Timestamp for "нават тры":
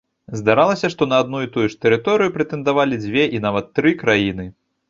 3.47-3.95